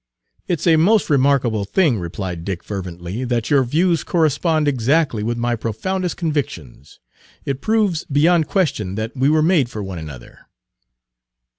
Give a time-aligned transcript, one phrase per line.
[0.47, 5.55] "It's a most remarkable thing," replied Dick fervently, "that your views correspond exactly with my
[5.55, 6.99] profoundest convictions.
[7.45, 10.47] It proves beyond question that we were made for one another."